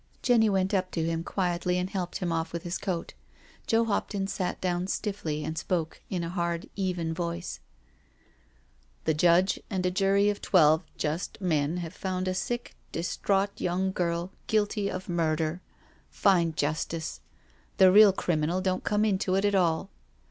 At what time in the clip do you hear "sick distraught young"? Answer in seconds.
12.33-13.91